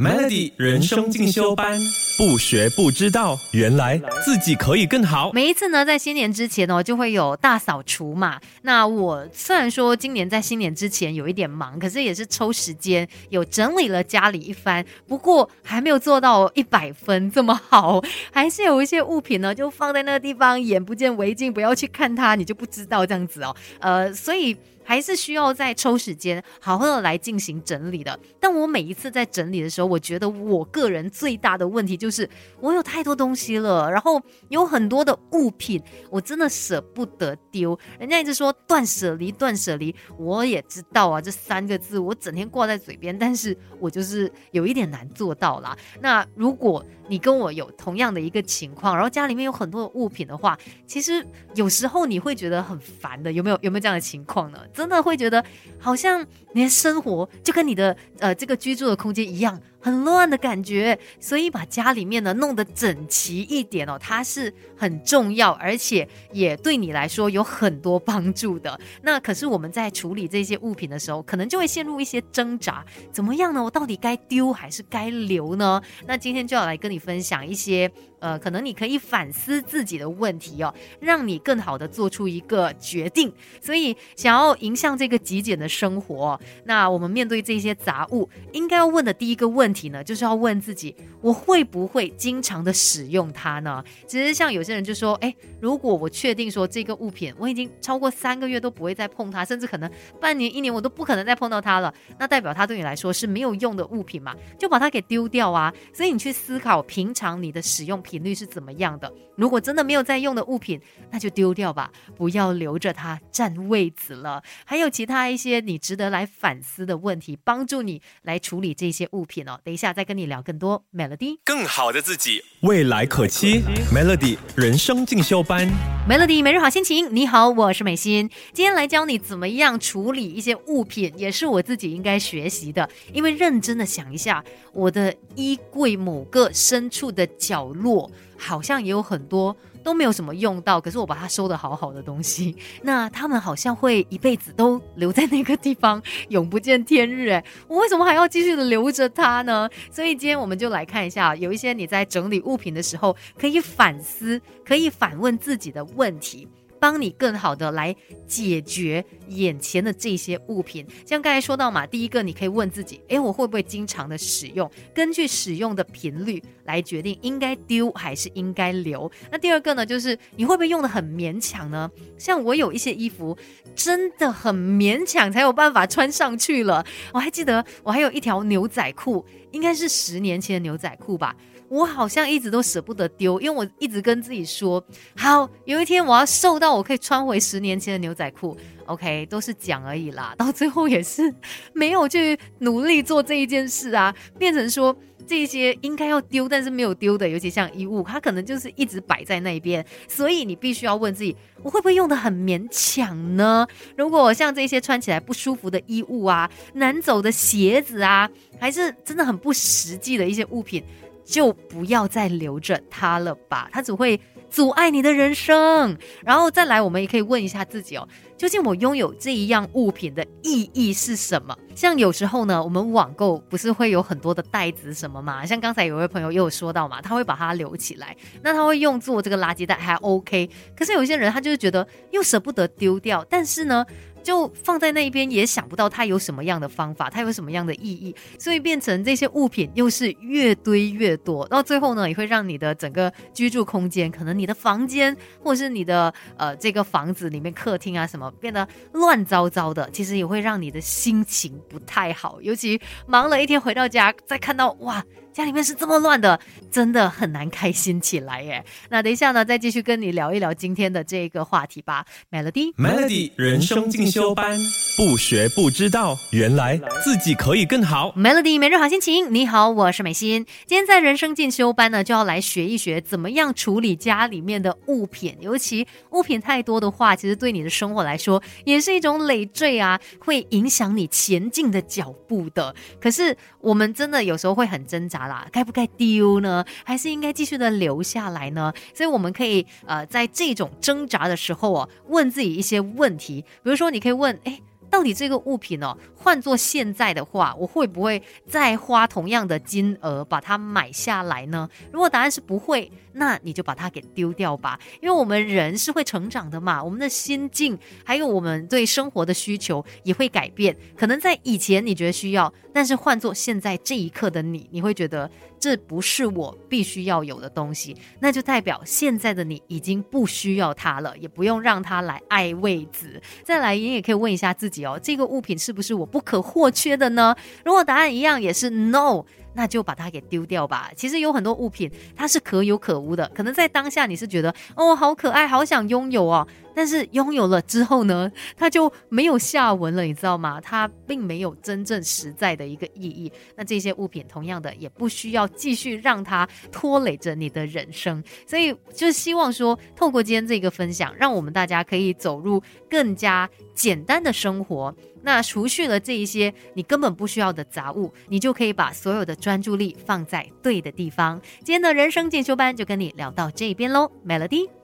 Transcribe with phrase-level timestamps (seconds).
[0.00, 1.78] Melody 人生进修班，
[2.20, 5.32] 不学不知道，原来自己可以更好。
[5.32, 8.38] 每一次呢，在新年之前哦，就会有大扫除嘛。
[8.60, 14.84] 那我虽然说今年在新年之前有一点忙，可是也是抽时间有整理了家里一番。
[15.08, 23.56] 不过还没有做到一百分这么好，还是有一些物品呢，就放在那个地方，眼不见为净，不要去看它，你就不知道这样子哦。
[23.78, 24.54] 呃， 所以。
[24.82, 28.18] 还是需要再抽时间好好的来进行整理的。
[28.40, 32.28] 但我每一次在整理的时候，我觉得我个人最大的问题就就是
[32.58, 37.78] 我有太多东西了，然后有很多的物品，我真的舍不得丢。
[38.00, 45.76] 人家一直说断舍离，断舍离，我也知道啊，这三个字我整天挂在嘴边，但是我就是有一点难做到啦。
[46.00, 50.58] 那如果你跟我有同样的一个情况，然后家里面有很多的物品的话，
[50.88, 51.24] 其实
[51.54, 53.58] 有时候你会觉得很烦的，有没有？
[53.62, 54.58] 有没有这样的情况呢？
[54.74, 55.44] 真的会觉得
[55.78, 59.60] 好像你的生活就跟你的呃这个居住的空间一样。
[59.80, 68.78] 很乱的感觉，所以把家里面呢弄得整齐一点哦，它是很重要，而且也对你来说有很多帮助的。
[69.02, 73.62] 那可是我们在处理这些物品的时候，可能就会陷入一些挣扎，怎么样呢？
[73.62, 75.80] 我到底该丢还是该留呢？
[76.06, 77.90] 那今天就要来跟你分享一些，
[78.20, 83.32] 呃，可能你可以反思自己的问题哦，让你更好的做出一个决定。
[83.60, 89.70] 所以想要迎向这个极简的生活，那我们面对这些杂物，应该要问的第一个问。
[89.72, 93.82] 题呢，就是要问自己，我会不会经常的使用它呢？
[94.04, 99.88] 其实像有些人就说，哎，如果我确定说这个物品我已经超过三个月都不会再碰它，甚至可能
[100.20, 105.72] 半年、一年我都不可能再碰到它了，那代表它对你来说是没有用的物品嘛，就把它给丢掉啊。
[105.94, 109.12] 所以你去思考，平常你的使用频率是怎么样的？
[109.36, 110.80] 如果真的没有在用的物品，
[111.12, 114.42] 那就丢掉吧，不要留着它占位子了。
[114.64, 119.60] 还有其他一些你值得来反思的问题，帮助你来处理这些物品哦。
[119.62, 123.62] 等一下再跟你聊更多 Melody，更好的自己，未来可期。
[123.94, 125.68] Melody 人生进修班
[126.08, 127.14] ，Melody 每日好心情。
[127.14, 132.88] 你好，我是美心，今天来教你怎么样处理一些物品，也是我自己应该学习的。
[133.12, 137.99] 因为认真的想一下，我的衣柜某个深处的角落，
[138.38, 139.56] 好像也有很多。
[139.82, 147.30] 都没有什么用到，可是我把它收的好好的东西，那他们好像会一辈子都留在那个地方，永不见天日。
[147.30, 149.66] 哎，我为什么还要继续的留着它呢？
[149.90, 156.46] 所以今天我们就来看一下，有一些你在整理物品的时候可以反思、可以反问自己的问题。
[156.80, 157.94] 帮你更好的来
[158.26, 164.68] 解决眼前的这些物品，像刚才说到嘛，第一个你可以问自己，诶，我会不会经常的使用？
[164.94, 169.10] 根据使用的频率来决定应该丢还是应该留。
[169.30, 171.90] 那第二个呢，就是你会不会用的很勉强呢？
[172.18, 173.36] 像我有一些衣服
[173.76, 176.84] 真的很勉强才有办法穿上去了。
[177.12, 181.36] 我还记得我还有一条牛仔裤，应该是十年前的牛仔裤吧。
[181.70, 184.84] 我好像一直都舍不得丢，因为我一直跟自己说，
[185.16, 188.56] 好，有一天我要瘦到我可以穿回十年前的牛仔裤。
[188.86, 191.32] OK，都是讲而已啦， 到最后也是
[191.72, 194.94] 没有去努力做这一件事啊，变成说
[195.28, 199.86] 这些应该要丢，但是没有丢的，尤其像衣物，它可能就是一直摆在那边。
[200.08, 203.64] 所以你必须要问自己，我会不会用的很勉强呢？
[203.96, 208.28] 如果像这些穿起来不舒服的衣物啊，难走的鞋子啊，
[208.58, 210.82] 还是真的很不实际的一些物品。
[211.30, 214.20] 就不要再留着它了吧，它只会
[214.50, 215.96] 阻碍你的人生。
[216.24, 221.56] 然后再来，我们也可以问一下自己哦，究竟我拥有这一样物品的意义是什么？
[221.76, 225.46] 像有时候呢，我们网购不是会有很多的袋子什么嘛？
[225.46, 230.50] 像刚才有位朋友也有说到嘛，他会把它留起来，那他会用做这个垃圾袋还 OK。
[230.76, 233.86] 可是有些人他就是觉得又舍不得丢掉，但是呢。
[234.22, 255.04] 就放在那一边，也想不到它有什么样的方法，它有什么样的意义，所以变成这些物品又是越堆越多，到最后呢，也会让你的整个居住空间，可能你的房间或者是你的呃这个房子里面客厅啊什么变得乱糟糟的，其实也会让你的心情不太好，尤其忙了一天回到家，再看到哇。
[255.32, 256.38] 家里面是这么乱的，
[256.72, 258.64] 真的很难开心起来耶。
[258.88, 262.04] 那等一下呢，再继续跟你聊一聊今天的这个话题吧。
[262.32, 264.58] Melody，Melody 人生进修班，
[264.96, 268.12] 不学不知道，原来自己可以更好。
[268.16, 270.44] Melody 每日好心情，你好，我是美心。
[270.66, 282.74] 今天在人生进修班呢，就要来学一学怎么样处理家里面的物品，尤其物品太多的话，其实对你的生活来说也是一种累赘啊，会影响你前进的脚步的。
[283.00, 285.19] 可是我们真的有时候会很挣扎。
[285.50, 286.64] 该不该丢呢？
[286.84, 288.72] 还是应该继续的留下来呢？
[288.94, 294.60] 所以我们可以呃，在这种挣扎的时候哦，问自己一些问题，比如说，你可以问，哎。
[294.90, 301.68] 到底这个物品哦，换做现在的话，我会不会再花同样的金额把它买下来呢？
[301.92, 304.78] 如果答案是不会，那你就把它给丢掉吧。
[305.00, 310.76] 因为我们人是会成长的嘛，我们的心境还有我们对生活的需求也会改变。
[310.96, 323.20] 可能在以前你觉得需要，但是换做现在这一刻的你，你会觉得这不是我必须要有的东西，那就代表现在的你已经不需要它了，也不用让它来爱位子。
[323.44, 327.36] 再来，你也可以问一下自己哦，这个物品是不是我不可或缺的呢？
[327.64, 329.24] 如果答案一样，也是 no。
[329.52, 330.92] 那就把它给丢掉吧。
[330.94, 333.28] 其实有很多物品，它是可有可无的。
[333.34, 336.46] 可能在当下你是觉得哦，好可爱，好想拥有哦。
[336.74, 340.60] 但是拥有了之后呢，它就没有下文了，你知道吗？
[340.60, 343.30] 它并没有真正实在的一个意义。
[343.56, 348.22] 那这些物品同样的，也不需要继续让它拖累着你的人生。
[348.46, 354.94] 所以就希望说，透过今天这个分享，让我们大家可以走入更加简单的生活。
[355.22, 361.38] 那除去了这一些你根本不需要的杂物，你就可以把所有的专注力放在对的地方。
[361.58, 364.79] 今天的人生进修班就跟你聊到这边喽，Melody。